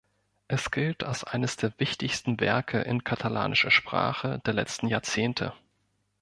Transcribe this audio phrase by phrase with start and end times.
[0.47, 5.53] Es gilt als eines der wichtigsten Werke in katalanischer Sprache der letzten Jahrzehnte.